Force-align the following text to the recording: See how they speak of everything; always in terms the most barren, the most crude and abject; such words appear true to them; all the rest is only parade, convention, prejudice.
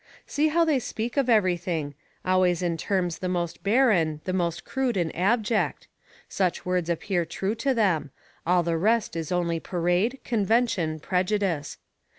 See 0.25 0.47
how 0.47 0.65
they 0.65 0.79
speak 0.79 1.15
of 1.15 1.29
everything; 1.29 1.93
always 2.25 2.63
in 2.63 2.75
terms 2.75 3.19
the 3.19 3.29
most 3.29 3.61
barren, 3.61 4.19
the 4.23 4.33
most 4.33 4.65
crude 4.65 4.97
and 4.97 5.15
abject; 5.15 5.87
such 6.27 6.65
words 6.65 6.89
appear 6.89 7.23
true 7.23 7.53
to 7.57 7.75
them; 7.75 8.09
all 8.43 8.63
the 8.63 8.77
rest 8.77 9.15
is 9.15 9.31
only 9.31 9.59
parade, 9.59 10.19
convention, 10.23 10.99
prejudice. 10.99 11.77